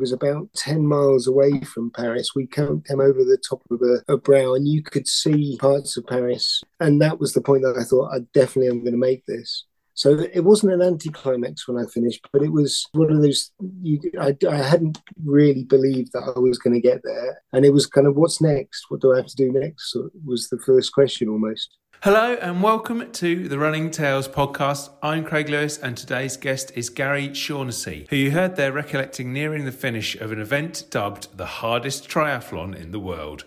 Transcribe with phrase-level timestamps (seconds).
[0.00, 2.34] was about 10 miles away from Paris.
[2.34, 6.06] We came, over the top of a, a, brow and you could see parts of
[6.06, 6.62] Paris.
[6.80, 9.64] And that was the point that I thought, I definitely am going to make this.
[9.94, 13.50] So it wasn't an anticlimax when I finished, but it was one of those.
[13.82, 17.72] You, I, I hadn't really believed that I was going to get there, and it
[17.74, 18.86] was kind of what's next?
[18.88, 19.94] What do I have to do next?
[20.24, 21.76] Was the first question almost.
[22.02, 24.88] Hello and welcome to the Running Tales podcast.
[25.02, 29.66] I'm Craig Lewis and today's guest is Gary Shaughnessy, who you heard there recollecting nearing
[29.66, 33.44] the finish of an event dubbed the hardest triathlon in the world.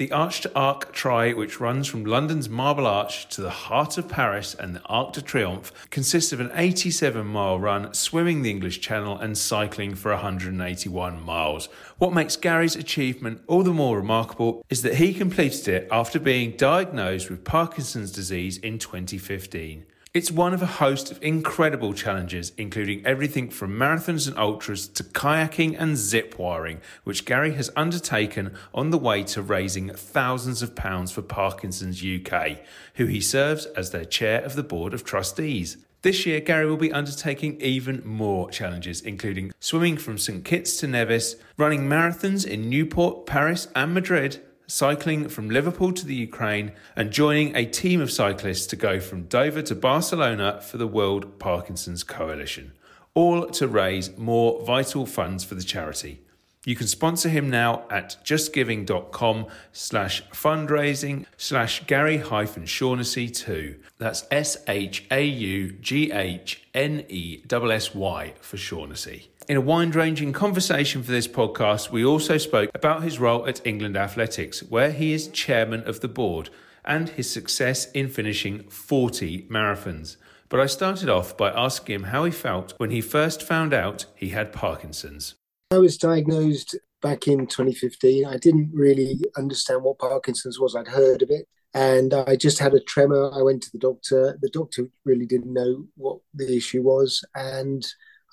[0.00, 4.08] The Arch to Arc Tri, which runs from London's Marble Arch to the heart of
[4.08, 8.80] Paris and the Arc de Triomphe, consists of an 87 mile run, swimming the English
[8.80, 11.68] Channel, and cycling for 181 miles.
[11.98, 16.56] What makes Gary's achievement all the more remarkable is that he completed it after being
[16.56, 19.84] diagnosed with Parkinson's disease in 2015.
[20.12, 25.04] It's one of a host of incredible challenges, including everything from marathons and ultras to
[25.04, 30.74] kayaking and zip wiring, which Gary has undertaken on the way to raising thousands of
[30.74, 32.58] pounds for Parkinson's UK,
[32.94, 35.76] who he serves as their chair of the board of trustees.
[36.02, 40.44] This year, Gary will be undertaking even more challenges, including swimming from St.
[40.44, 44.40] Kitts to Nevis, running marathons in Newport, Paris, and Madrid,
[44.70, 49.24] cycling from Liverpool to the Ukraine, and joining a team of cyclists to go from
[49.24, 52.72] Dover to Barcelona for the World Parkinson's Coalition,
[53.14, 56.20] all to raise more vital funds for the charity.
[56.66, 63.76] You can sponsor him now at justgiving.com slash fundraising slash Gary hyphen Shaughnessy 2.
[63.96, 69.30] That's S H A U G H N E S S Y for Shaughnessy.
[69.50, 73.66] In a wide ranging conversation for this podcast, we also spoke about his role at
[73.66, 76.50] England Athletics, where he is chairman of the board,
[76.84, 80.18] and his success in finishing 40 marathons.
[80.48, 84.06] But I started off by asking him how he felt when he first found out
[84.14, 85.34] he had Parkinson's.
[85.72, 88.26] I was diagnosed back in 2015.
[88.26, 91.48] I didn't really understand what Parkinson's was, I'd heard of it.
[91.74, 93.32] And I just had a tremor.
[93.34, 94.38] I went to the doctor.
[94.40, 97.24] The doctor really didn't know what the issue was.
[97.34, 97.84] And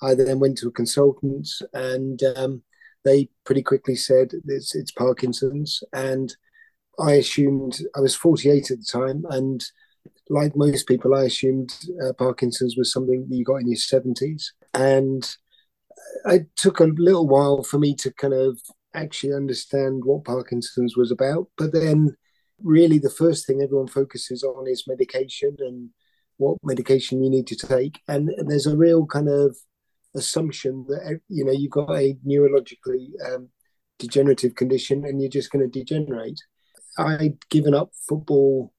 [0.02, 2.62] I then went to a consultant, and um,
[3.04, 5.82] they pretty quickly said it's, it's Parkinson's.
[5.92, 6.34] And
[6.98, 9.64] I assumed I was 48 at the time, and
[10.28, 14.46] like most people, I assumed uh, Parkinson's was something that you got in your 70s.
[14.74, 15.28] And
[16.26, 18.60] it took a little while for me to kind of
[18.94, 21.48] actually understand what Parkinson's was about.
[21.56, 22.16] But then,
[22.62, 25.90] really, the first thing everyone focuses on is medication and
[26.36, 28.00] what medication you need to take.
[28.08, 29.56] And, and there's a real kind of
[30.14, 33.48] assumption that you know you've got a neurologically um,
[33.98, 36.40] degenerative condition and you're just going to degenerate.
[36.98, 38.72] I'd given up football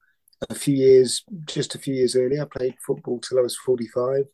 [0.48, 2.42] a few years, just a few years earlier.
[2.42, 4.24] I played football till I was 45.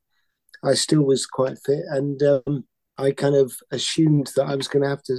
[0.64, 2.64] I still was quite fit, and um,
[2.98, 5.16] I kind of assumed that I was going to have to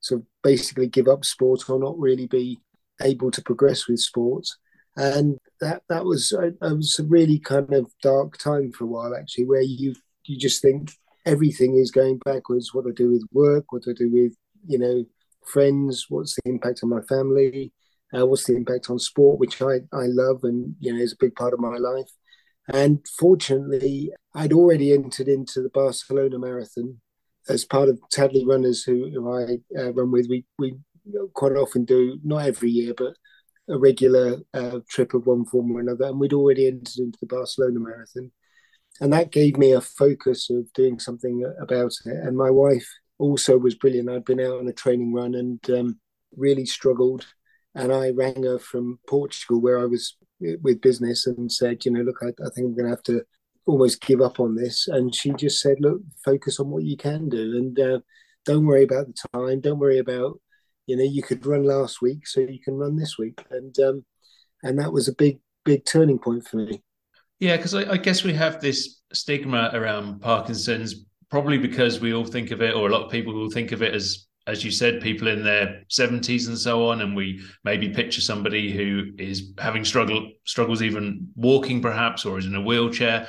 [0.00, 2.58] sort of basically give up sport or not really be
[3.02, 4.46] able to progress with sport.
[4.96, 9.14] And that that was it was a really kind of dark time for a while
[9.14, 10.92] actually, where you you just think
[11.30, 12.74] everything is going backwards.
[12.74, 14.34] What I do with work, what I do with
[14.66, 15.04] you know
[15.46, 17.72] friends, what's the impact on my family,
[18.16, 21.24] uh, what's the impact on sport, which I I love and you know is a
[21.24, 22.10] big part of my life.
[22.72, 27.00] And fortunately, I'd already entered into the Barcelona Marathon
[27.48, 30.26] as part of Tadley Runners, who, who I uh, run with.
[30.28, 30.76] We we
[31.34, 33.14] quite often do not every year, but
[33.68, 36.06] a regular uh, trip of one form or another.
[36.06, 38.32] And we'd already entered into the Barcelona Marathon
[39.00, 42.16] and that gave me a focus of doing something about it.
[42.24, 42.86] And my wife
[43.18, 44.10] also was brilliant.
[44.10, 45.98] I'd been out on a training run and um,
[46.36, 47.26] really struggled.
[47.74, 52.00] And I rang her from Portugal, where I was with business, and said, you know,
[52.00, 53.22] look, I, I think I'm going to have to
[53.64, 54.88] almost give up on this.
[54.88, 58.00] And she just said, look, focus on what you can do, and uh,
[58.44, 59.60] don't worry about the time.
[59.60, 60.40] Don't worry about,
[60.86, 63.44] you know, you could run last week, so you can run this week.
[63.50, 64.04] And um,
[64.62, 66.82] and that was a big, big turning point for me.
[67.40, 72.26] Yeah, because I, I, guess we have this stigma around Parkinson's, probably because we all
[72.26, 74.70] think of it, or a lot of people will think of it as, as you
[74.70, 79.52] said, people in their seventies and so on, and we maybe picture somebody who is
[79.58, 83.26] having struggle struggles even walking, perhaps, or is in a wheelchair,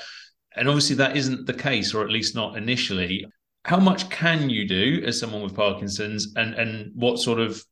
[0.57, 3.25] and obviously that isn't the case, or at least not initially.
[3.63, 7.63] How much can you do as someone with Parkinson's, and and what sort of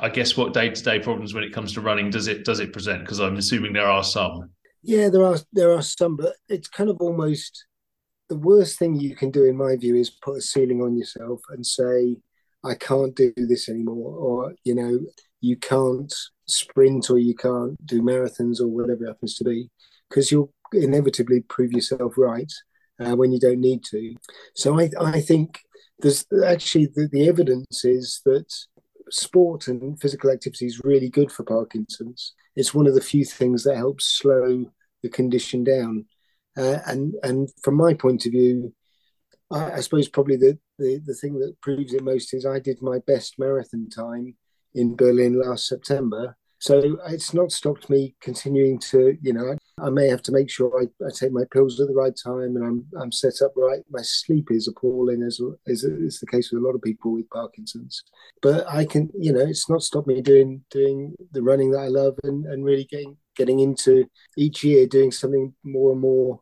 [0.00, 2.60] I guess what day to day problems when it comes to running does it does
[2.60, 3.00] it present?
[3.00, 4.50] Because I'm assuming there are some.
[4.82, 7.66] Yeah, there are there are some, but it's kind of almost
[8.28, 11.40] the worst thing you can do, in my view, is put a ceiling on yourself
[11.50, 12.16] and say,
[12.64, 14.98] "I can't do this anymore," or you know,
[15.40, 16.12] you can't
[16.46, 19.70] sprint or you can't do marathons or whatever it happens to be,
[20.08, 22.52] because you'll inevitably prove yourself right
[22.98, 24.14] uh, when you don't need to.
[24.54, 25.60] So I I think
[26.00, 28.52] there's actually the, the evidence is that
[29.12, 32.34] sport and physical activity is really good for Parkinson's.
[32.56, 34.66] It's one of the few things that helps slow
[35.02, 36.06] the condition down.
[36.56, 38.74] Uh, and and from my point of view,
[39.50, 42.82] I, I suppose probably the, the, the thing that proves it most is I did
[42.82, 44.36] my best marathon time
[44.74, 46.36] in Berlin last September.
[46.58, 50.80] So it's not stopped me continuing to, you know, I may have to make sure
[50.80, 53.82] I, I take my pills at the right time and I'm I'm set up right.
[53.90, 57.28] My sleep is appalling, as as is the case with a lot of people with
[57.30, 58.02] Parkinson's.
[58.40, 61.88] But I can, you know, it's not stopped me doing doing the running that I
[61.88, 64.06] love and, and really getting getting into
[64.36, 66.40] each year doing something more and more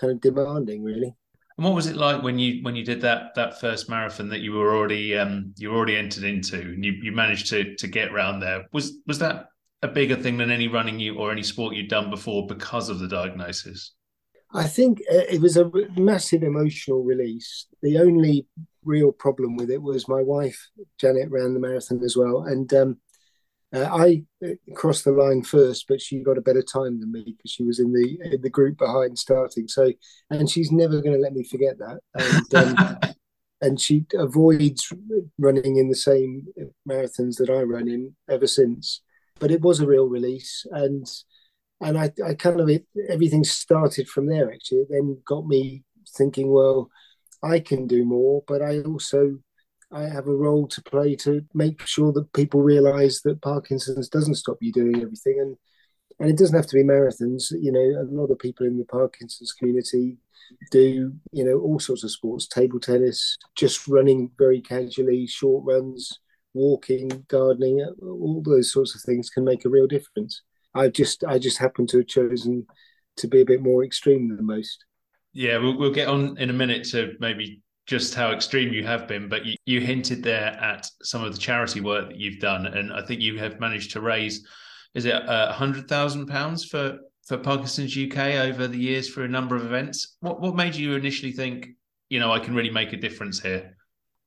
[0.00, 1.14] kind of demanding, really.
[1.58, 4.40] And what was it like when you when you did that that first marathon that
[4.40, 7.86] you were already um, you were already entered into and you, you managed to to
[7.86, 8.64] get round there?
[8.72, 9.48] Was was that
[9.82, 12.98] a bigger thing than any running you or any sport you'd done before because of
[12.98, 13.94] the diagnosis?
[14.52, 17.66] I think uh, it was a massive emotional release.
[17.82, 18.46] The only
[18.84, 22.98] real problem with it was my wife Janet ran the marathon as well, and um,
[23.74, 27.24] uh, I uh, crossed the line first, but she got a better time than me
[27.24, 29.68] because she was in the in the group behind starting.
[29.68, 29.92] So,
[30.30, 32.00] and she's never going to let me forget that.
[32.14, 32.98] And, um,
[33.60, 34.90] and she avoids
[35.38, 36.46] running in the same
[36.88, 39.02] marathons that I run in ever since.
[39.38, 41.06] But it was a real release, and
[41.80, 44.52] and I, I kind of it, everything started from there.
[44.52, 45.84] Actually, it then got me
[46.16, 46.90] thinking, well,
[47.42, 49.38] I can do more, but I also
[49.92, 54.34] I have a role to play to make sure that people realise that Parkinson's doesn't
[54.34, 55.56] stop you doing everything, and
[56.20, 57.52] and it doesn't have to be marathons.
[57.52, 60.18] You know, a lot of people in the Parkinson's community
[60.70, 66.18] do you know all sorts of sports, table tennis, just running very casually, short runs,
[66.54, 70.42] walking, gardening, uh, all those sorts of things can make a real difference.
[70.74, 72.66] I just I just happen to have chosen
[73.16, 74.84] to be a bit more extreme than most.
[75.32, 79.08] Yeah, we'll, we'll get on in a minute to maybe just how extreme you have
[79.08, 82.66] been, but you, you hinted there at some of the charity work that you've done,
[82.66, 84.46] and I think you have managed to raise
[84.94, 88.18] is it uh, a hundred thousand pounds for for Parkinson's UK
[88.48, 90.16] over the years for a number of events.
[90.20, 91.68] What what made you initially think,
[92.08, 93.76] you know, I can really make a difference here?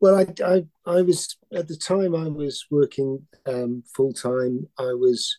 [0.01, 4.67] Well, I I, I was at the time I was working um, full time.
[4.77, 5.37] I was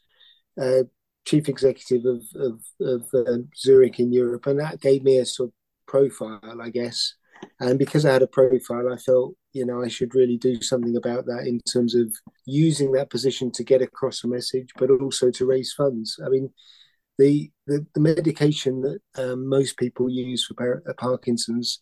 [0.61, 0.85] uh,
[1.25, 5.49] chief executive of of, of uh, Zurich in Europe, and that gave me a sort
[5.50, 5.55] of
[5.87, 7.14] profile, I guess.
[7.59, 10.97] And because I had a profile, I felt, you know, I should really do something
[10.97, 12.14] about that in terms of
[12.47, 16.20] using that position to get across a message, but also to raise funds.
[16.25, 16.50] I mean,
[17.19, 21.81] the the, the medication that um, most people use for uh, Parkinson's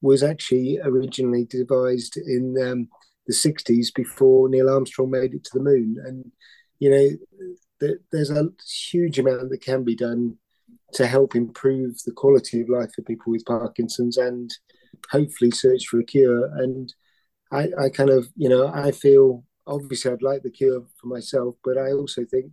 [0.00, 2.88] was actually originally devised in um,
[3.26, 5.96] the 60s before Neil Armstrong made it to the moon.
[6.04, 6.30] And,
[6.78, 8.48] you know, there's a
[8.90, 10.36] huge amount that can be done
[10.94, 14.50] to help improve the quality of life for people with Parkinson's and
[15.10, 16.46] hopefully search for a cure.
[16.56, 16.92] And
[17.52, 21.56] I, I kind of, you know, I feel obviously I'd like the cure for myself,
[21.64, 22.52] but I also think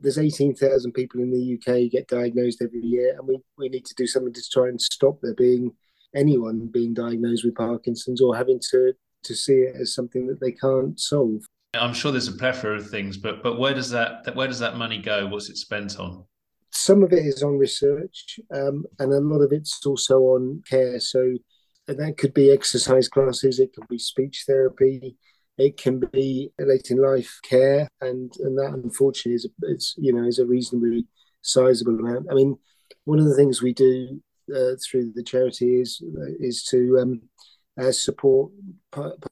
[0.00, 3.94] there's 18,000 people in the UK get diagnosed every year, and we, we need to
[3.96, 5.72] do something to try and stop there being
[6.14, 8.92] anyone being diagnosed with Parkinson's or having to
[9.24, 11.44] to see it as something that they can't solve.
[11.74, 14.76] I'm sure there's a plethora of things, but but where does that where does that
[14.76, 15.26] money go?
[15.26, 16.24] What's it spent on?
[16.70, 21.00] Some of it is on research, um, and a lot of it's also on care.
[21.00, 21.34] So
[21.86, 25.16] that could be exercise classes, it could be speech therapy,
[25.56, 30.12] it can be late in life care, and and that unfortunately is a, is you
[30.12, 31.06] know is a reasonably
[31.42, 32.26] sizable amount.
[32.30, 32.56] I mean,
[33.04, 34.20] one of the things we do
[34.54, 36.02] uh, through the charity is
[36.38, 37.22] is to um,
[37.80, 38.50] uh, support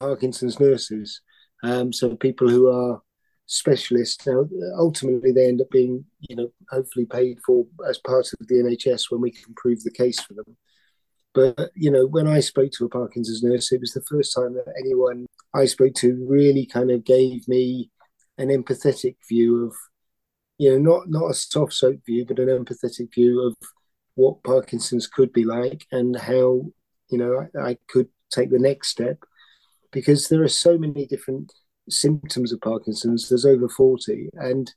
[0.01, 1.21] Parkinson's nurses.
[1.63, 3.03] Um, so people who are
[3.49, 4.45] specialists now
[4.77, 9.05] ultimately they end up being you know hopefully paid for as part of the NHS
[9.09, 10.57] when we can prove the case for them.
[11.37, 14.55] But you know, when I spoke to a Parkinson's nurse, it was the first time
[14.55, 17.91] that anyone I spoke to really kind of gave me
[18.39, 19.75] an empathetic view of,
[20.57, 23.55] you know, not not a soft soap view, but an empathetic view of
[24.17, 26.63] what Parkinson's could be like and how
[27.09, 29.19] you know I, I could take the next step
[29.93, 31.53] because there are so many different
[31.89, 33.29] symptoms of Parkinson's.
[33.29, 34.71] There's over forty, and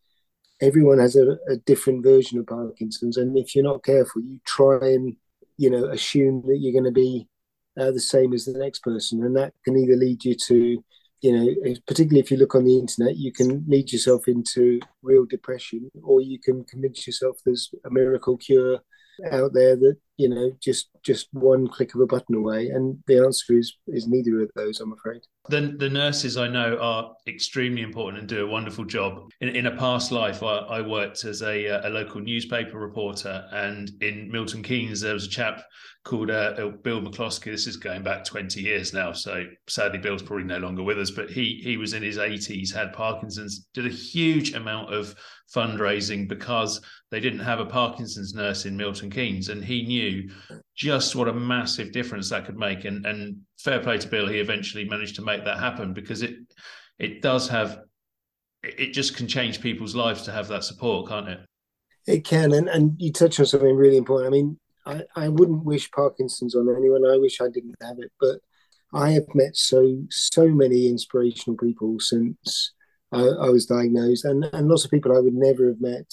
[0.62, 3.18] everyone has a, a different version of Parkinson's.
[3.18, 5.16] And if you're not careful, you try and
[5.58, 7.28] you know assume that you're going to be
[7.80, 10.84] uh, the same as the next person and that can either lead you to
[11.22, 15.26] you know particularly if you look on the internet you can lead yourself into real
[15.26, 18.80] depression or you can convince yourself there's a miracle cure
[19.32, 22.68] out there that you know, just just one click of a button away?
[22.68, 25.22] And the answer is is neither of those, I'm afraid.
[25.48, 29.32] The, the nurses I know are extremely important and do a wonderful job.
[29.42, 33.90] In, in a past life, I, I worked as a, a local newspaper reporter, and
[34.02, 35.64] in Milton Keynes, there was a chap
[36.04, 37.46] called uh, uh Bill McCloskey.
[37.46, 41.12] This is going back 20 years now, so sadly Bill's probably no longer with us.
[41.12, 45.16] But he he was in his 80s, had Parkinson's, did a huge amount of
[45.54, 50.09] fundraising because they didn't have a Parkinson's nurse in Milton Keynes, and he knew
[50.76, 52.86] just what a massive difference that could make.
[52.86, 56.36] And and fair play to Bill, he eventually managed to make that happen because it
[56.98, 57.80] it does have
[58.64, 61.40] it just can change people's lives to have that support, can't it?
[62.08, 64.28] It can, and and you touch on something really important.
[64.28, 67.06] I mean, I I wouldn't wish Parkinson's on anyone.
[67.06, 68.40] I wish I didn't have it, but
[68.94, 72.74] I have met so so many inspirational people since
[73.12, 76.12] I, I was diagnosed, and and lots of people I would never have met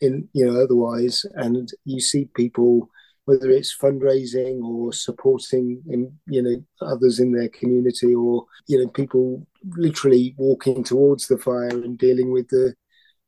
[0.00, 1.24] in you know otherwise.
[1.34, 2.90] And you see people
[3.24, 8.88] whether it's fundraising or supporting in, you know others in their community or you know
[8.88, 12.74] people literally walking towards the fire and dealing with the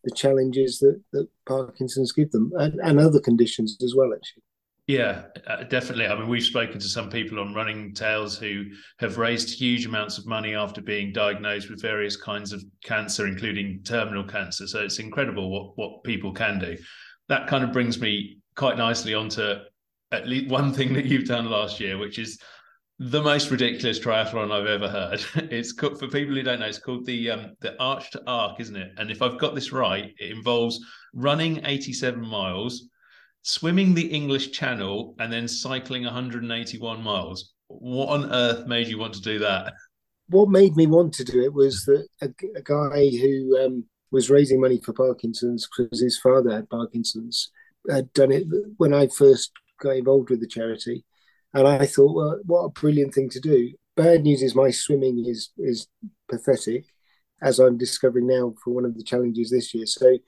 [0.04, 4.42] the challenges that, that Parkinson's give them and, and other conditions as well actually
[4.86, 6.06] yeah, uh, definitely.
[6.06, 8.64] I mean, we've spoken to some people on Running Tales who
[8.98, 13.80] have raised huge amounts of money after being diagnosed with various kinds of cancer, including
[13.82, 14.66] terminal cancer.
[14.66, 16.76] So it's incredible what what people can do.
[17.30, 19.54] That kind of brings me quite nicely onto
[20.12, 22.38] at least one thing that you've done last year, which is
[22.98, 25.24] the most ridiculous triathlon I've ever heard.
[25.50, 28.60] It's called, for people who don't know, it's called the um, the Arch to Arc,
[28.60, 28.92] isn't it?
[28.98, 30.80] And if I've got this right, it involves
[31.12, 32.88] running 87 miles
[33.42, 37.52] swimming the English Channel and then cycling 181 miles.
[37.68, 39.74] What on earth made you want to do that?
[40.28, 44.30] What made me want to do it was that a, a guy who um, was
[44.30, 47.50] raising money for Parkinson's because his father had Parkinson's
[47.90, 48.46] had done it
[48.78, 51.04] when I first got involved with the charity,
[51.52, 53.72] and I thought, well, what a brilliant thing to do.
[53.96, 55.86] Bad news is my swimming is is
[56.28, 56.84] pathetic,
[57.42, 59.86] as I'm discovering now for one of the challenges this year.
[59.86, 60.18] So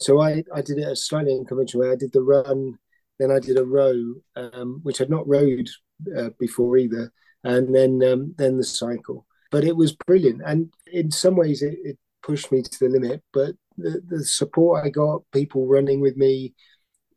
[0.00, 1.92] so I, I did it a slightly unconventional way.
[1.92, 2.78] I did the run,
[3.18, 5.68] then I did a row, um, which I'd not rowed
[6.16, 7.12] uh, before either,
[7.44, 9.26] and then um, then the cycle.
[9.50, 13.22] But it was brilliant, and in some ways it, it pushed me to the limit.
[13.32, 16.54] But the, the, support I got, people running with me,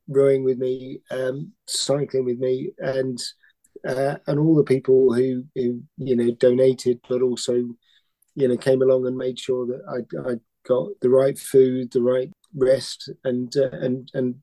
[0.08, 3.20] rowing with me, um, cycling with me, and
[3.88, 7.54] uh, and all the people who, who you know donated, but also
[8.36, 10.36] you know came along and made sure that I I
[10.68, 14.36] got the right food, the right rest and uh, and and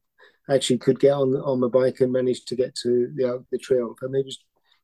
[0.51, 3.95] actually could get on on my bike and managed to get to the the trail.
[4.03, 4.39] I mean, it was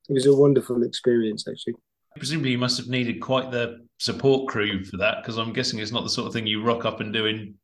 [0.09, 1.75] it was a wonderful experience actually.
[2.17, 5.93] Presumably, you must have needed quite the support crew for that because I'm guessing it's
[5.93, 7.55] not the sort of thing you rock up and do in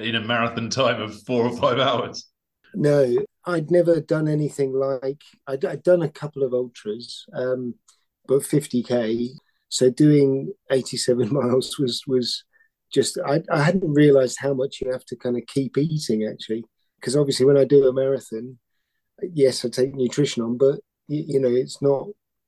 [0.00, 2.28] in a marathon time of four or five hours.
[2.74, 3.16] No,
[3.46, 7.74] I'd never done anything like I'd, I'd done a couple of ultras, um,
[8.26, 9.30] but 50k.
[9.68, 12.44] So doing 87 miles was was
[12.94, 16.64] just I, I hadn't realized how much you have to kind of keep eating actually
[17.00, 18.58] because obviously when I do a marathon
[19.20, 20.78] yes I take nutrition on but
[21.08, 22.06] you, you know it's not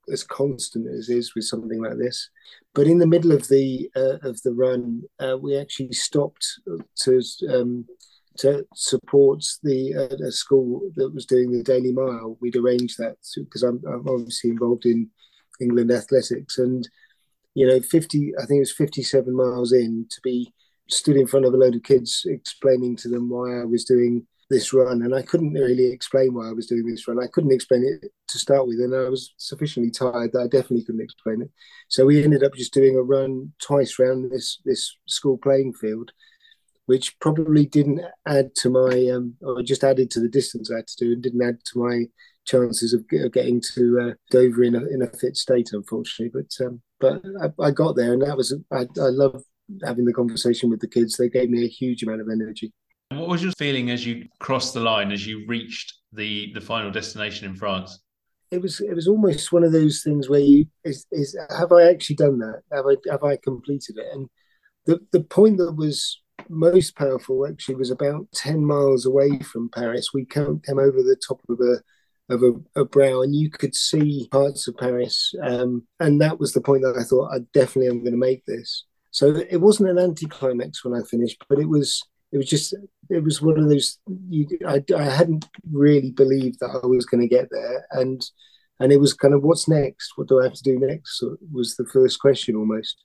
[0.09, 2.29] as constant as is with something like this
[2.73, 6.47] but in the middle of the uh, of the run uh, we actually stopped
[7.03, 7.85] to um,
[8.37, 13.63] to support the uh, school that was doing the daily mile we'd arranged that because
[13.63, 15.09] I'm, I'm obviously involved in
[15.59, 16.87] England athletics and
[17.57, 20.53] you know, 50, I think it was 57 miles in to be
[20.89, 24.27] stood in front of a load of kids explaining to them why I was doing
[24.51, 25.01] this run.
[25.01, 27.19] And I couldn't really explain why I was doing this run.
[27.19, 28.77] I couldn't explain it to start with.
[28.79, 31.49] And I was sufficiently tired that I definitely couldn't explain it.
[31.87, 36.11] So we ended up just doing a run twice around this, this school playing field,
[36.87, 40.87] which probably didn't add to my, um, or just added to the distance I had
[40.87, 42.05] to do and didn't add to my
[42.45, 46.31] chances of, getting to uh, Dover in a, in a fit state, unfortunately.
[46.33, 49.43] But um, but I, I, got there, and that was I, I love
[49.83, 51.17] having the conversation with the kids.
[51.17, 52.71] They gave me a huge amount of energy.
[53.09, 56.89] What was your feeling as you crossed the line, as you reached the the final
[56.89, 57.99] destination in France?
[58.49, 61.89] It was it was almost one of those things where you is, is have I
[61.89, 62.61] actually done that?
[62.71, 64.07] Have I have I completed it?
[64.13, 64.29] And
[64.85, 70.13] the the point that was most powerful actually was about 10 miles away from Paris.
[70.13, 71.81] We came, over the top of a
[72.29, 75.33] of a, a, brow, and you could see parts of Paris.
[75.41, 78.45] Um, and that was the point that I thought I definitely am going to make
[78.45, 78.83] this.
[79.11, 82.75] So it wasn't an anticlimax when I finished, but it was it was just
[83.09, 83.97] it was one of those
[84.29, 88.21] you, I, I hadn't really believed that I was going to get there, and
[88.79, 90.13] and it was kind of what's next?
[90.17, 91.23] What do I have to do next?
[91.51, 93.03] Was the first question almost.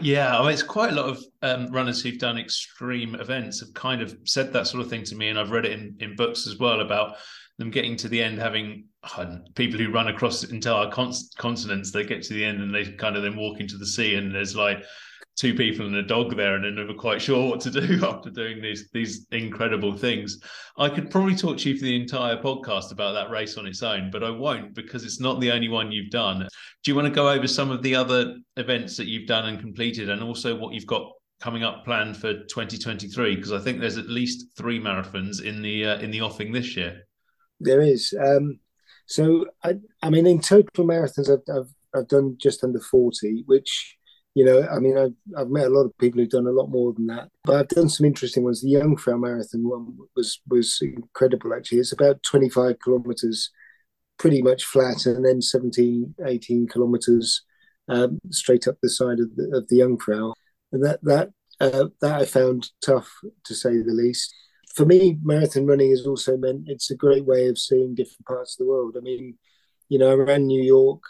[0.00, 4.16] Yeah, it's quite a lot of um, runners who've done extreme events have kind of
[4.24, 6.58] said that sort of thing to me, and I've read it in, in books as
[6.58, 7.16] well about
[7.58, 8.86] them getting to the end, having
[9.54, 13.22] people who run across entire continents, they get to the end and they kind of
[13.22, 14.82] then walk into the sea, and there's like
[15.36, 18.30] two people and a dog there and they're never quite sure what to do after
[18.30, 20.40] doing these these incredible things.
[20.78, 23.82] I could probably talk to you for the entire podcast about that race on its
[23.82, 26.40] own, but I won't because it's not the only one you've done.
[26.40, 29.60] Do you want to go over some of the other events that you've done and
[29.60, 31.10] completed and also what you've got
[31.40, 35.84] coming up planned for 2023 because I think there's at least 3 marathons in the
[35.84, 37.02] uh, in the offing this year.
[37.58, 38.60] There is um
[39.06, 43.96] so I I mean in total marathons I've I've, I've done just under 40 which
[44.34, 46.68] you know, I mean, I've, I've met a lot of people who've done a lot
[46.68, 48.60] more than that, but I've done some interesting ones.
[48.60, 51.78] The Jungfrau Marathon one was was incredible, actually.
[51.78, 53.50] It's about 25 kilometers,
[54.18, 57.42] pretty much flat, and then 17, 18 kilometers
[57.88, 60.34] um, straight up the side of the, of the Jungfrau.
[60.72, 63.08] And that, that, uh, that I found tough,
[63.44, 64.34] to say the least.
[64.74, 68.54] For me, marathon running has also meant it's a great way of seeing different parts
[68.54, 68.96] of the world.
[68.98, 69.38] I mean,
[69.88, 71.02] you know, I ran New York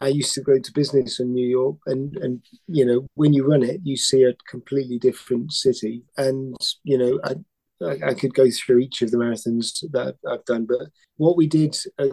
[0.00, 3.46] I used to go to business in New York, and and you know when you
[3.46, 7.34] run it, you see a completely different city, and you know I.
[7.82, 11.74] I, could go through each of the marathons that I've done, but what we did
[11.96, 12.10] a,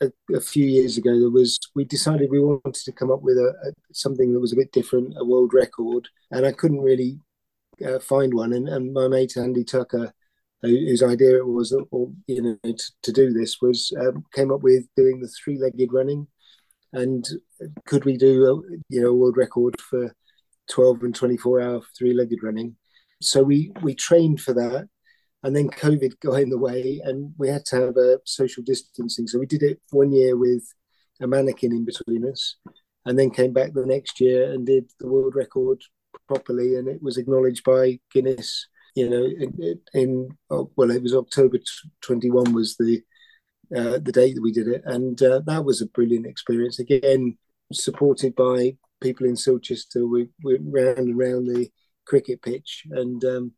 [0.00, 3.74] a, a few years ago was we decided we wanted to come up with a,
[3.92, 7.18] something that was a bit different, a world record, and I couldn't really
[7.84, 8.52] uh, find one.
[8.52, 10.12] And, and my mate Andy Tucker,
[10.62, 14.62] whose idea it was, or you know, to, to do this was um, came up
[14.62, 16.28] with doing the three-legged running
[16.92, 17.26] and
[17.86, 20.14] could we do a, you know a world record for
[20.70, 22.76] 12 and 24 hour three-legged running?
[23.20, 24.88] So we we trained for that.
[25.44, 29.28] And then covid got in the way and we had to have a social distancing.
[29.28, 30.64] So we did it one year with
[31.20, 32.56] a mannequin in between us
[33.06, 35.80] and then came back the next year and did the world record
[36.26, 36.74] properly.
[36.74, 38.66] And it was acknowledged by guinness
[38.98, 41.58] you know in, in well it was october
[42.00, 43.00] 21 was the
[43.74, 46.78] uh, the day that we did it, and uh, that was a brilliant experience.
[46.78, 47.36] Again,
[47.72, 51.68] supported by people in Silchester, we went round and round the
[52.06, 53.52] cricket pitch, and um,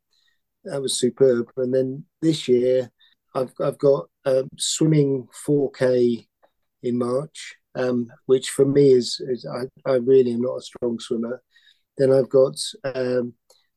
[0.65, 1.51] that was superb.
[1.57, 2.91] And then this year,
[3.35, 6.27] I've I've got um, swimming 4K
[6.83, 10.99] in March, um, which for me is, is I, I really am not a strong
[10.99, 11.43] swimmer.
[11.99, 13.35] Then I've got um,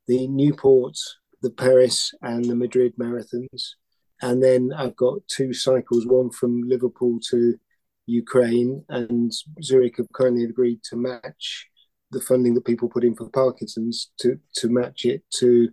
[0.07, 0.97] the Newport,
[1.41, 3.75] the Paris, and the Madrid marathons.
[4.23, 7.55] And then I've got two cycles, one from Liverpool to
[8.05, 9.29] Ukraine, and
[9.61, 11.67] Zurich have kindly agreed to match
[12.09, 15.67] the funding that people put in for Parkinson's to, to match it to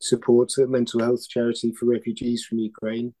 [0.00, 3.12] support a mental health charity for refugees from Ukraine.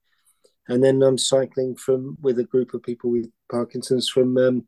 [0.68, 4.66] And then I'm cycling from with a group of people with Parkinson's from um,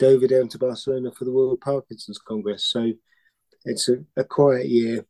[0.00, 2.64] Dover down to Barcelona for the World Parkinson's Congress.
[2.64, 2.90] So
[3.64, 5.06] it's a, a quiet year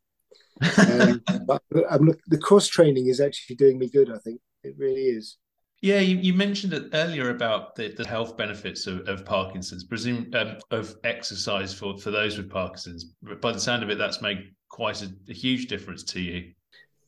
[0.77, 4.11] um, but I'm look, the cross training is actually doing me good.
[4.11, 5.37] I think it really is.
[5.81, 10.31] Yeah, you, you mentioned it earlier about the, the health benefits of, of Parkinson's, presume
[10.33, 13.13] um, of exercise for, for those with Parkinson's.
[13.21, 16.53] But by the sound of it, that's made quite a, a huge difference to you.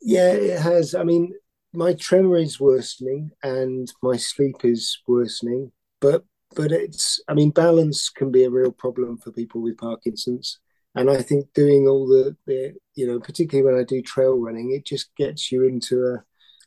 [0.01, 0.93] Yeah, it has.
[0.93, 1.31] I mean,
[1.71, 8.10] my tremor is worsening and my sleep is worsening, but but it's I mean balance
[8.10, 10.60] can be a real problem for people with Parkinson's
[10.95, 14.71] and I think doing all the, the you know particularly when I do trail running,
[14.71, 16.23] it just gets you into a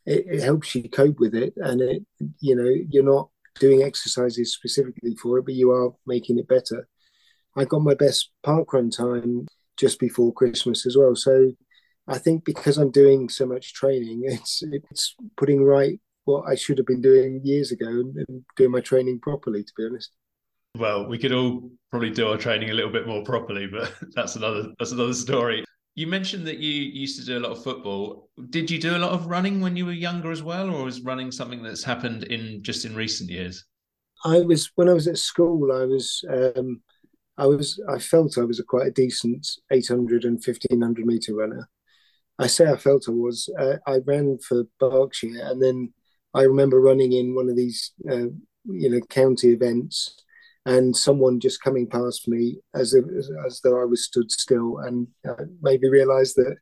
[0.07, 2.05] it, it, helps you cope with it, and it
[2.41, 6.87] you know you're not doing exercises specifically for it, but you are making it better.
[7.57, 11.53] I got my best park run time just before Christmas as well, so
[12.07, 16.77] I think because I'm doing so much training, it's it's putting right what I should
[16.79, 19.65] have been doing years ago and, and doing my training properly.
[19.65, 20.11] To be honest
[20.79, 24.37] well, we could all probably do our training a little bit more properly, but that's
[24.37, 25.65] another that's another story.
[25.95, 28.31] You mentioned that you used to do a lot of football.
[28.51, 31.01] Did you do a lot of running when you were younger as well, or was
[31.01, 33.65] running something that's happened in just in recent years?
[34.25, 35.73] I was when I was at school.
[35.73, 36.81] I was um,
[37.37, 41.69] I was I felt I was a quite a decent 800 and 1500 meter runner.
[42.39, 43.49] I say I felt I was.
[43.59, 45.93] Uh, I ran for Berkshire, and then
[46.35, 48.29] I remember running in one of these uh,
[48.65, 50.15] you know county events
[50.67, 53.05] and someone just coming past me as if,
[53.47, 56.57] as though I was stood still, and uh, made me realise that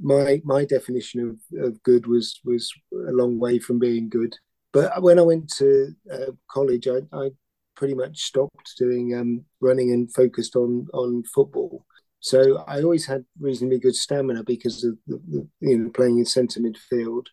[0.00, 4.34] my my definition of, of good was was a long way from being good.
[4.72, 7.30] But when I went to uh, college, I, I,
[7.76, 11.84] pretty much stopped doing um, running and focused on on football.
[12.20, 16.24] So I always had reasonably good stamina because of the, the, you know playing in
[16.24, 17.26] centre midfield.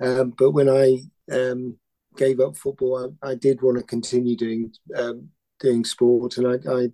[0.00, 0.98] Um, but when I
[1.32, 1.78] um,
[2.16, 6.72] gave up football, I, I did want to continue doing um, doing sport, and I,
[6.72, 6.88] I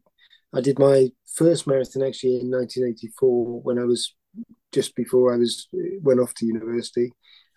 [0.55, 4.15] I did my first marathon actually in 1984 when I was
[4.73, 5.69] just before I was
[6.03, 7.13] went off to university,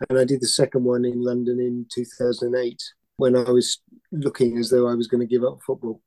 [0.09, 2.81] and I did the second one in London in 2008
[3.17, 6.01] when I was looking as though I was going to give up football.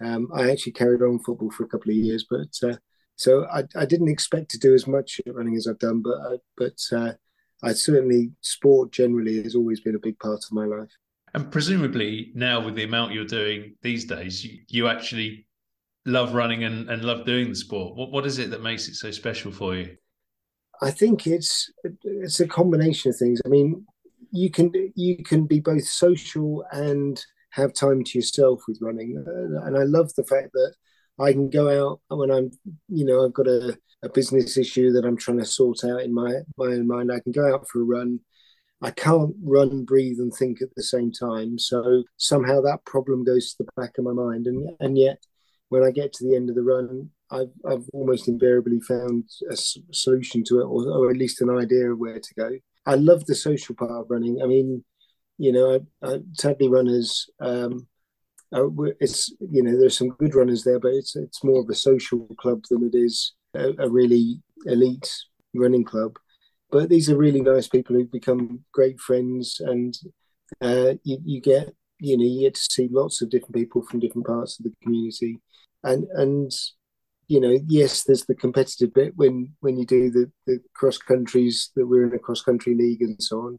[0.00, 2.76] Um, I actually carried on football for a couple of years, but uh,
[3.16, 6.36] so I, I, didn't expect to do as much running as I've done, but I,
[6.56, 7.12] but uh,
[7.64, 10.92] I certainly sport generally has always been a big part of my life.
[11.34, 15.46] And presumably now with the amount you're doing these days, you, you actually
[16.06, 17.96] love running and, and love doing the sport.
[17.96, 19.96] What what is it that makes it so special for you?
[20.80, 21.70] I think it's
[22.04, 23.40] it's a combination of things.
[23.44, 23.84] I mean,
[24.30, 29.22] you can you can be both social and have time to yourself with running,
[29.64, 30.74] and I love the fact that
[31.18, 32.50] I can go out when I'm,
[32.88, 36.14] you know, I've got a, a business issue that I'm trying to sort out in
[36.14, 37.10] my my own mind.
[37.12, 38.20] I can go out for a run.
[38.80, 41.58] I can't run, breathe, and think at the same time.
[41.58, 45.18] So somehow that problem goes to the back of my mind, and and yet
[45.68, 49.56] when I get to the end of the run, I've, I've almost invariably found a
[49.56, 52.50] solution to it, or, or, at least an idea of where to go.
[52.86, 54.40] I love the social part of running.
[54.42, 54.82] I mean,
[55.36, 57.86] you know, I, I, Tadley runners, um,
[58.52, 58.66] uh,
[58.98, 62.26] it's you know, there's some good runners there, but it's it's more of a social
[62.38, 65.10] club than it is a, a really elite
[65.54, 66.18] running club.
[66.70, 69.96] But these are really nice people who've become great friends, and
[70.60, 74.00] uh, you, you get you know you get to see lots of different people from
[74.00, 75.38] different parts of the community.
[75.84, 76.50] And and
[77.28, 81.70] you know yes there's the competitive bit when when you do the the cross countries
[81.76, 83.58] that we're in a cross country league and so on.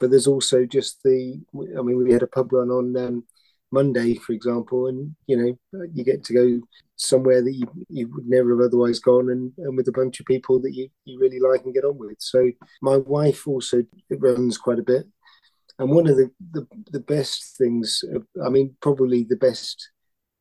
[0.00, 1.40] But there's also just the
[1.78, 3.24] i mean we had a pub run on um,
[3.72, 6.66] monday for example and you know you get to go
[7.02, 10.26] somewhere that you, you would never have otherwise gone and, and with a bunch of
[10.26, 12.16] people that you, you really like and get on with.
[12.18, 15.06] So my wife also runs quite a bit.
[15.78, 18.04] And one of the, the, the best things
[18.44, 19.90] i mean probably the best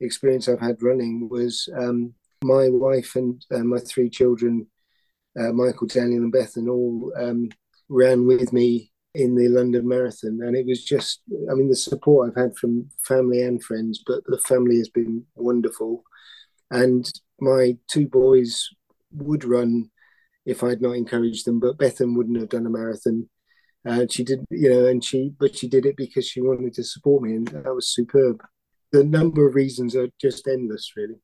[0.01, 2.13] experience I've had running was um,
[2.43, 4.67] my wife and uh, my three children,
[5.39, 7.49] uh, Michael, Daniel, and Beth, and all um,
[7.87, 10.39] ran with me in the London Marathon.
[10.41, 14.21] And it was just, I mean, the support I've had from family and friends, but
[14.25, 16.03] the family has been wonderful.
[16.69, 17.05] And
[17.39, 18.69] my two boys
[19.11, 19.89] would run
[20.45, 23.29] if I'd not encouraged them, but Bethan wouldn't have done a marathon.
[23.83, 26.73] And uh, she did, you know, and she, but she did it because she wanted
[26.75, 28.41] to support me, and that was superb
[28.91, 31.15] the number of reasons are just endless, really.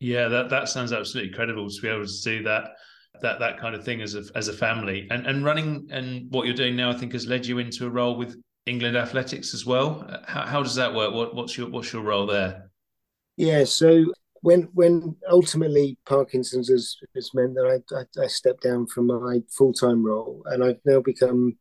[0.00, 2.72] Yeah, that that sounds absolutely incredible to be able to do that
[3.22, 6.46] that that kind of thing as a as a family and and running and what
[6.46, 9.66] you're doing now I think has led you into a role with England Athletics as
[9.66, 10.08] well.
[10.26, 11.12] How, how does that work?
[11.12, 12.70] What what's your what's your role there?
[13.36, 14.04] Yeah, so
[14.40, 19.40] when when ultimately Parkinson's has, has meant that I, I, I stepped down from my
[19.50, 21.56] full time role and I've now become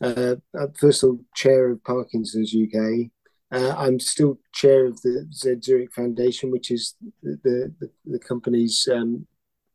[0.00, 0.36] uh,
[0.78, 3.10] first of all chair of Parkinson's UK
[3.54, 8.88] uh, I'm still chair of the Z Zurich Foundation, which is the the, the company's
[8.92, 9.26] um,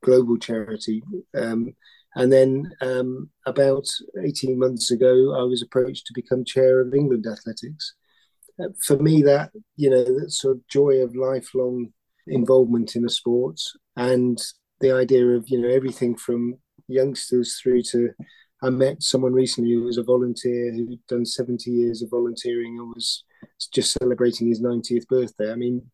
[0.02, 1.04] global charity.
[1.36, 1.76] Um,
[2.16, 3.88] and then um, about
[4.24, 7.94] 18 months ago, I was approached to become chair of England Athletics.
[8.60, 11.94] Uh, for me, that you know, that sort of joy of lifelong
[12.28, 13.60] involvement in a sport,
[13.96, 14.38] and
[14.80, 16.56] the idea of you know everything from
[16.88, 18.10] youngsters through to
[18.62, 22.90] I met someone recently who was a volunteer who'd done 70 years of volunteering and
[22.90, 23.24] was
[23.74, 25.52] just celebrating his 90th birthday.
[25.52, 25.90] I mean,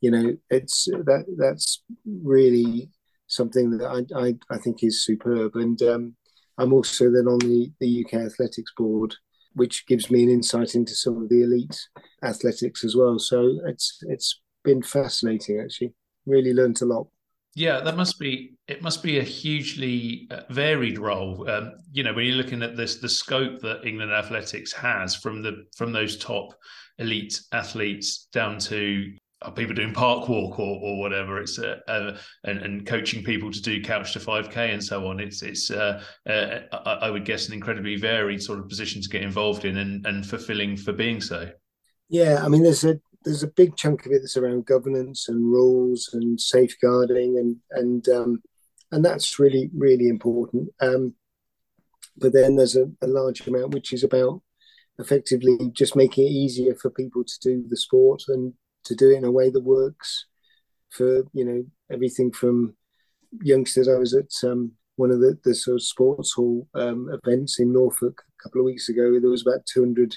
[0.00, 2.90] you know, it's that that's really
[3.26, 5.56] something that I, I, I think is superb.
[5.56, 6.16] And um,
[6.58, 9.14] I'm also then on the, the UK Athletics Board,
[9.54, 11.78] which gives me an insight into some of the elite
[12.22, 13.18] athletics as well.
[13.18, 15.94] So it's it's been fascinating actually.
[16.26, 17.08] Really learned a lot.
[17.54, 18.82] Yeah, that must be it.
[18.82, 21.48] Must be a hugely uh, varied role.
[21.48, 25.42] Um, you know, when you're looking at this, the scope that England athletics has from
[25.42, 26.54] the from those top
[26.98, 29.10] elite athletes down to
[29.54, 31.40] people doing park walk or, or whatever.
[31.40, 35.06] It's uh, uh, and, and coaching people to do couch to five k and so
[35.06, 35.20] on.
[35.20, 39.08] It's it's uh, uh, I, I would guess an incredibly varied sort of position to
[39.08, 41.50] get involved in and and fulfilling for being so.
[42.08, 45.44] Yeah, I mean, there's a there's a big chunk of it that's around governance and
[45.44, 48.42] rules and safeguarding and and um,
[48.92, 50.70] and that's really really important.
[50.80, 51.14] Um,
[52.18, 54.40] but then there's a, a, large amount which is about
[54.98, 58.54] effectively just making it easier for people to do the sport and
[58.86, 60.26] to do it in a way that works
[60.90, 62.74] for you know everything from
[63.42, 63.88] youngsters.
[63.88, 67.72] I was at um, one of the, the sort of sports hall um, events in
[67.72, 69.18] Norfolk a couple of weeks ago.
[69.20, 70.16] There was about 200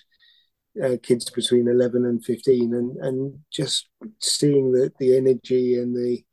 [0.84, 6.24] uh, kids between 11 and 15 and and just seeing the the energy and the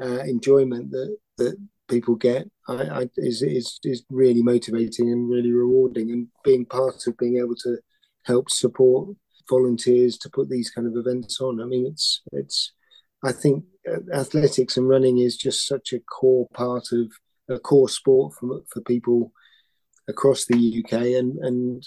[0.00, 1.56] uh, enjoyment that that
[1.88, 7.06] people get I, I, is is is really motivating and really rewarding and being part
[7.06, 7.78] of being able to
[8.24, 9.08] help support
[9.48, 12.72] volunteers to put these kind of events on i mean it's it's
[13.24, 17.10] i think uh, athletics and running is just such a core part of
[17.48, 19.32] a core sport for for people
[20.08, 21.86] across the UK, and and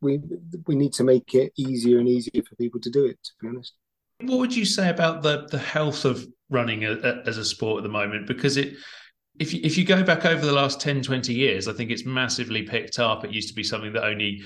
[0.00, 0.20] we
[0.66, 3.18] we need to make it easier and easier for people to do it.
[3.22, 3.74] To be honest,
[4.22, 7.78] what would you say about the the health of running a, a, as a sport
[7.78, 8.26] at the moment?
[8.26, 8.74] Because it
[9.38, 12.06] if you, if you go back over the last 10 20 years i think it's
[12.06, 14.40] massively picked up it used to be something that only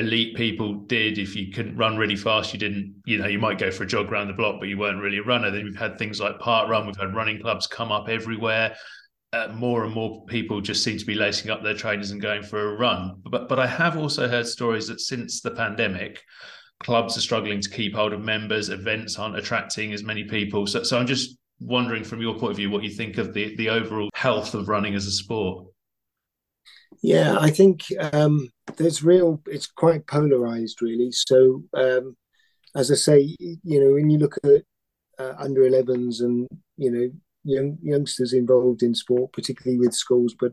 [0.00, 1.18] elite people did.
[1.18, 3.86] If you couldn't run really fast you didn't you know you might go for a
[3.86, 5.50] jog around the block but you weren't really a runner.
[5.50, 6.86] Then we've had things like parkrun.
[6.86, 8.74] We've had running clubs come up everywhere.
[9.32, 12.42] Uh, more and more people just seem to be lacing up their trainers and going
[12.42, 13.22] for a run.
[13.24, 16.20] But but i have also heard stories that since the pandemic
[16.80, 20.66] clubs are struggling to keep hold of members events aren't attracting as many people.
[20.66, 23.54] So so i'm just wondering from your point of view what you think of the
[23.56, 25.66] the overall health of running as a sport
[27.02, 31.10] yeah i think um there's real it's quite polarized really.
[31.12, 32.16] So um
[32.76, 34.62] as i say you know when you look at
[35.18, 37.10] uh, under 11s and you know
[37.44, 40.52] young youngsters involved in sport particularly with schools but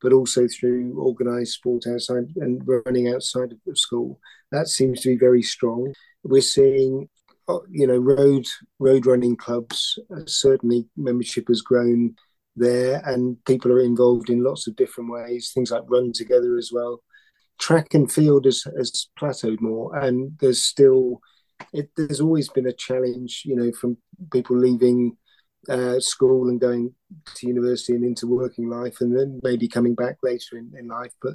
[0.00, 4.18] but also through organized sport outside and running outside of school
[4.50, 5.92] that seems to be very strong.
[6.22, 7.08] We're seeing
[7.48, 8.46] uh, you know road
[8.78, 12.14] road running clubs uh, certainly membership has grown
[12.58, 16.70] there and people are involved in lots of different ways things like run together as
[16.72, 17.02] well
[17.58, 21.20] track and field has, has plateaued more, and there's still
[21.72, 23.96] it, there's always been a challenge, you know, from
[24.32, 25.16] people leaving
[25.68, 26.94] uh, school and going
[27.34, 31.12] to university and into working life, and then maybe coming back later in, in life.
[31.20, 31.34] But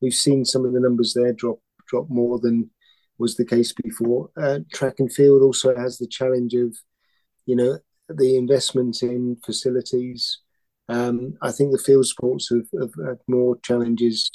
[0.00, 2.70] we've seen some of the numbers there drop drop more than
[3.18, 4.30] was the case before.
[4.36, 6.74] Uh, track and field also has the challenge of,
[7.44, 7.78] you know,
[8.08, 10.38] the investment in facilities.
[10.90, 14.28] Um, I think the field sports have, have had more challenges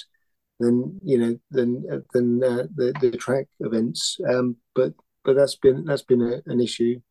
[0.60, 4.18] than you know than than uh, the the track events.
[4.28, 4.94] Um, but
[5.26, 7.02] but that's been that's been a, an issue.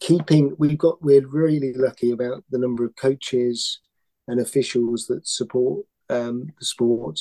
[0.00, 3.80] Keeping we've got we're really lucky about the number of coaches
[4.26, 7.20] and officials that support um, the sport,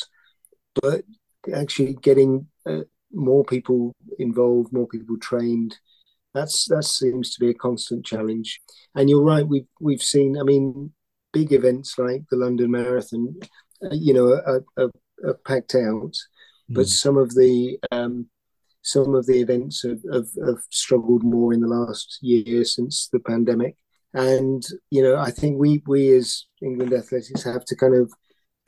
[0.82, 1.04] but
[1.54, 5.78] actually getting uh, more people involved, more people trained.
[6.34, 8.60] That's that seems to be a constant challenge.
[8.96, 9.48] And you're right.
[9.48, 10.36] We've we've seen.
[10.36, 10.94] I mean,
[11.34, 13.36] big events like the London Marathon.
[13.84, 14.90] Uh, you know, a, a,
[15.26, 16.16] are packed out,
[16.70, 16.90] but mm.
[16.90, 18.28] some of the um,
[18.82, 23.20] some of the events have, have, have, struggled more in the last year since the
[23.20, 23.76] pandemic.
[24.14, 28.12] And you know, I think we we as England Athletics have to kind of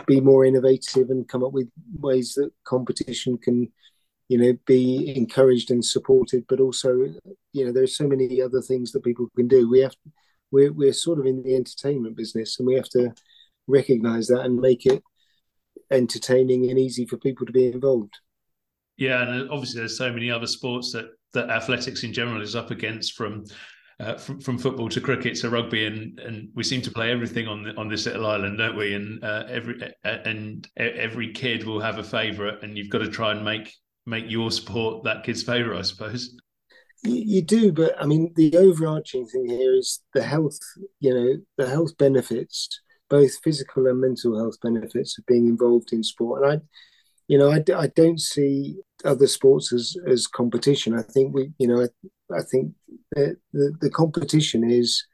[0.06, 1.70] be more innovative and come up with
[2.00, 3.72] ways that competition can,
[4.30, 6.46] you know, be encouraged and supported.
[6.48, 7.14] But also,
[7.54, 9.70] you know, there's so many other things that people can do.
[9.70, 9.96] We have
[10.52, 13.14] we're we're sort of in the entertainment business, and we have to
[13.68, 15.04] recognize that and make it
[15.92, 18.18] entertaining and easy for people to be involved.
[18.98, 22.72] Yeah, and obviously there's so many other sports that that athletics in general is up
[22.72, 23.46] against from
[24.00, 27.48] uh, from, from football to cricket to rugby, and and we seem to play everything
[27.48, 28.96] on the, on this little island, don't we?
[28.96, 33.10] And uh, every uh, and every kid will have a favourite, and you've got to
[33.10, 33.74] try and make
[34.06, 36.36] make your sport that kid's favourite, I suppose.
[37.04, 40.60] You, do, but I mean, the overarching thing here is the health.
[41.00, 42.80] You know, the health benefits
[43.12, 46.44] both physical and mental health benefits of being involved in sport.
[46.44, 46.66] And I,
[47.28, 50.98] you know, I, I don't see other sports as as competition.
[50.98, 52.74] I think we, you know, I, I think
[53.12, 55.06] the, the, the competition is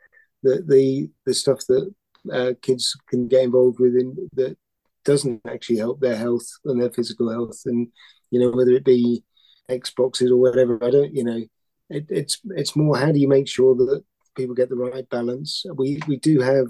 [0.43, 1.93] the the the stuff that
[2.31, 4.57] uh, kids can get involved with in that
[5.03, 7.61] doesn't actually help their health and their physical health.
[7.65, 7.87] And
[8.29, 9.23] you know, whether it be
[9.69, 11.41] Xboxes or whatever, I don't, you know,
[11.89, 14.03] it, it's it's more how do you make sure that
[14.35, 15.65] people get the right balance.
[15.75, 16.67] We we do have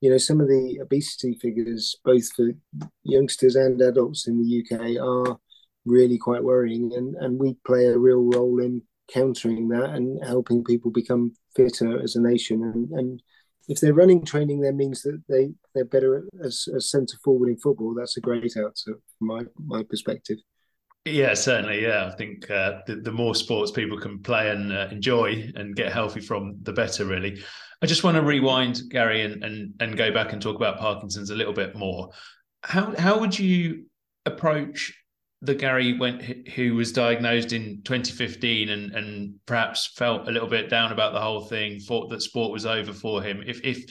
[0.00, 2.50] you know, some of the obesity figures, both for
[3.02, 5.38] youngsters and adults in the UK, are
[5.84, 10.64] really quite worrying, and and we play a real role in countering that and helping
[10.64, 12.62] people become fitter as a nation.
[12.62, 13.22] And and
[13.68, 17.58] if they're running training, that means that they they're better as a centre forward in
[17.58, 17.94] football.
[17.94, 20.38] That's a great answer from my my perspective.
[21.04, 21.82] Yeah, certainly.
[21.82, 25.74] Yeah, I think uh, the, the more sports people can play and uh, enjoy and
[25.74, 27.06] get healthy from, the better.
[27.06, 27.42] Really.
[27.82, 31.30] I just want to rewind, Gary, and, and and go back and talk about Parkinson's
[31.30, 32.10] a little bit more.
[32.62, 33.86] How how would you
[34.26, 34.92] approach
[35.40, 40.68] the Gary went who was diagnosed in 2015 and and perhaps felt a little bit
[40.68, 43.42] down about the whole thing, thought that sport was over for him.
[43.46, 43.84] If if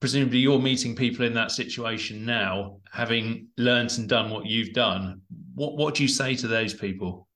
[0.00, 5.20] presumably you're meeting people in that situation now, having learned and done what you've done,
[5.54, 7.28] what what do you say to those people?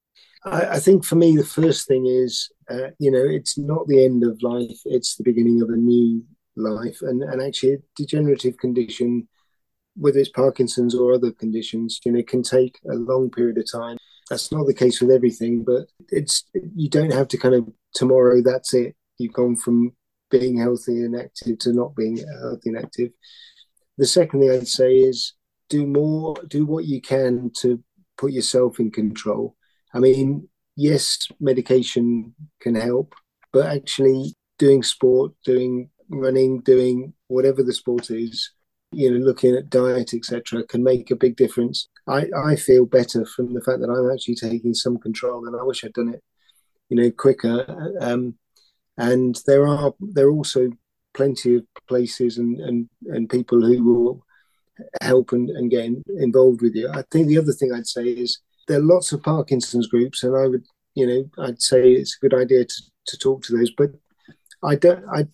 [0.44, 4.04] I, I think for me, the first thing is, uh, you know, it's not the
[4.04, 6.24] end of life; it's the beginning of a new
[6.57, 6.98] life.
[7.02, 9.28] And and actually, a degenerative condition,
[9.96, 13.96] whether it's Parkinson's or other conditions, you know, can take a long period of time.
[14.31, 18.42] That's not the case with everything, but it's you don't have to kind of tomorrow.
[18.42, 18.94] That's it.
[19.18, 19.92] You've gone from
[20.31, 23.11] being healthy and active to not being healthy and active.
[23.96, 25.33] The second thing I'd say is
[25.68, 27.83] do more, do what you can to
[28.18, 29.57] put yourself in control.
[29.94, 33.14] I mean, yes, medication can help,
[33.52, 38.50] but actually doing sport, doing running, doing whatever the sport is,
[38.92, 41.88] you know, looking at diet, etc., can make a big difference.
[42.07, 45.62] I, I feel better from the fact that I'm actually taking some control, and I
[45.62, 46.22] wish I'd done it,
[46.88, 47.94] you know, quicker.
[48.00, 48.35] Um,
[48.96, 50.70] and there are there are also
[51.14, 54.26] plenty of places and and, and people who will
[55.00, 56.88] help and, and get involved with you.
[56.88, 60.36] I think the other thing I'd say is there are lots of Parkinson's groups, and
[60.36, 60.64] I would,
[60.94, 63.70] you know, I'd say it's a good idea to, to talk to those.
[63.70, 63.90] But
[64.62, 65.26] I don't, I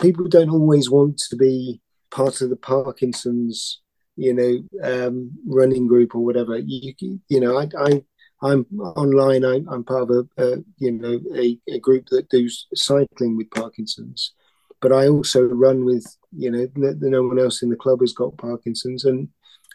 [0.00, 3.80] people don't always want to be part of the Parkinson's,
[4.16, 6.58] you know, um, running group or whatever.
[6.58, 6.94] You,
[7.28, 8.02] you know, I, I
[8.42, 9.44] I'm online.
[9.44, 13.50] I, am part of a, a you know a, a, group that does cycling with
[13.50, 14.32] Parkinson's,
[14.80, 16.04] but I also run with
[16.36, 19.28] you know no, no one else in the club has got Parkinson's, and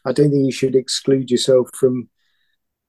[0.05, 2.09] I don't think you should exclude yourself from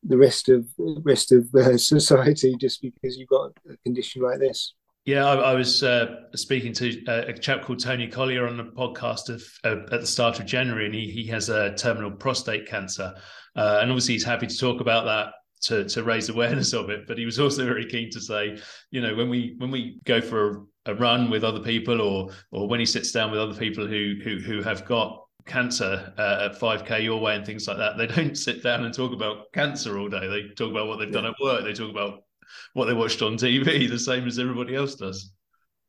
[0.03, 4.75] the rest of rest of uh, society just because you've got a condition like this.
[5.05, 8.65] Yeah, I, I was uh, speaking to uh, a chap called Tony Collier on the
[8.65, 12.69] podcast of, uh, at the start of January, and he, he has a terminal prostate
[12.69, 13.15] cancer.
[13.57, 17.07] Uh, and obviously, he's happy to talk about that to, to raise awareness of it.
[17.07, 18.59] But he was also very keen to say,
[18.91, 22.69] you know, when we when we go for a, run with other people, or or
[22.69, 26.61] when he sits down with other people who who who have got cancer uh, at
[26.61, 29.99] 5k your way and things like that they don't sit down and talk about cancer
[29.99, 32.21] all day they talk about what they've done at work they talk about
[32.75, 35.33] what they watched on TV, the same as everybody else does.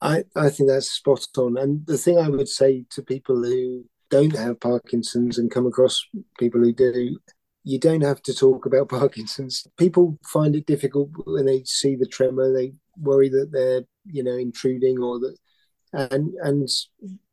[0.01, 1.57] I, I think that's spot on.
[1.57, 6.01] And the thing I would say to people who don't have Parkinson's and come across
[6.39, 7.19] people who do,
[7.63, 9.67] you don't have to talk about Parkinson's.
[9.77, 12.53] People find it difficult when they see the tremor.
[12.53, 15.37] They worry that they're, you know, intruding or that,
[15.93, 16.69] and and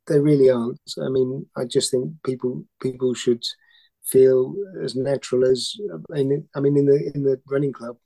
[0.07, 0.79] they really aren't.
[1.01, 3.43] I mean, I just think people people should
[4.05, 5.75] feel as natural as
[6.13, 7.97] I mean, I mean in the in the running club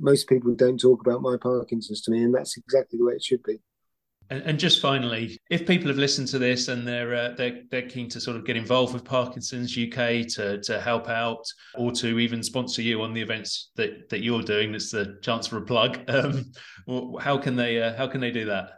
[0.00, 3.24] most people don't talk about my Parkinson's to me, and that's exactly the way it
[3.24, 3.60] should be.
[4.30, 7.88] And, and just finally, if people have listened to this and they're uh, they're they're
[7.88, 11.44] keen to sort of get involved with Parkinson's UK to to help out
[11.76, 15.46] or to even sponsor you on the events that that you're doing, that's the chance
[15.46, 16.00] for a plug.
[16.08, 16.52] Um,
[17.20, 18.72] how can they uh, how can they do that?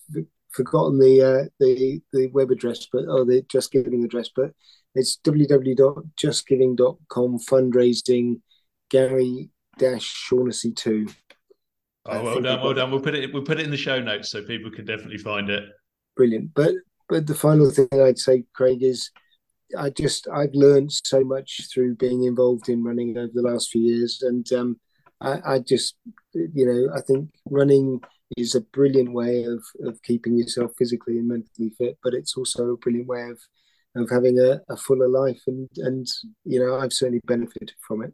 [0.53, 4.51] forgotten the uh, the the web address but or the just giving address but
[4.95, 8.41] it's www.justgiving.com fundraising
[8.91, 11.07] gary dash shaughnessy 2
[12.07, 12.91] oh well done well done.
[12.91, 15.51] We'll put it we'll put it in the show notes so people can definitely find
[15.51, 15.65] it.
[16.17, 16.55] Brilliant.
[16.55, 16.75] But
[17.09, 19.11] but the final thing i'd say craig is
[19.77, 23.71] I just I've learned so much through being involved in running it over the last
[23.71, 24.81] few years, and um,
[25.21, 25.97] I, I, just
[26.33, 28.01] you know I think running
[28.37, 32.71] is a brilliant way of of keeping yourself physically and mentally fit, but it's also
[32.71, 33.39] a brilliant way of
[33.97, 36.07] of having a, a fuller life, and and
[36.45, 38.13] you know I've certainly benefited from it.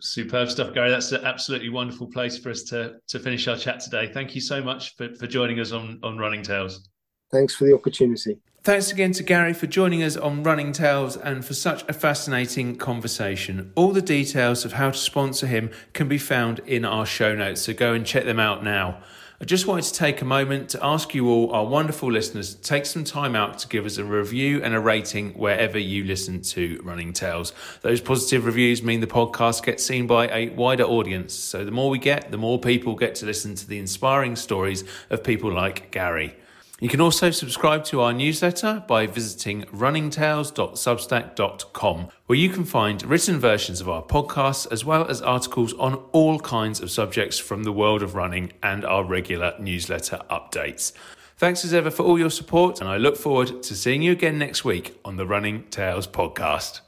[0.00, 0.90] Superb stuff, Gary.
[0.90, 4.10] That's an absolutely wonderful place for us to to finish our chat today.
[4.12, 6.88] Thank you so much for, for joining us on on Running Tales.
[7.32, 8.38] Thanks for the opportunity.
[8.64, 12.76] Thanks again to Gary for joining us on Running Tales and for such a fascinating
[12.76, 13.70] conversation.
[13.74, 17.60] All the details of how to sponsor him can be found in our show notes,
[17.60, 19.02] so go and check them out now.
[19.38, 22.62] I just wanted to take a moment to ask you all, our wonderful listeners, to
[22.62, 26.40] take some time out to give us a review and a rating wherever you listen
[26.40, 27.52] to Running Tales.
[27.82, 31.34] Those positive reviews mean the podcast gets seen by a wider audience.
[31.34, 34.84] So the more we get, the more people get to listen to the inspiring stories
[35.10, 36.36] of people like Gary.
[36.84, 43.40] You can also subscribe to our newsletter by visiting runningtales.substack.com, where you can find written
[43.40, 47.72] versions of our podcasts as well as articles on all kinds of subjects from the
[47.72, 50.92] world of running and our regular newsletter updates.
[51.38, 54.36] Thanks as ever for all your support, and I look forward to seeing you again
[54.36, 56.80] next week on the Running Tales podcast.